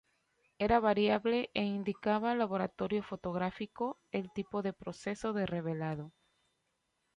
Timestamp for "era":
0.57-0.79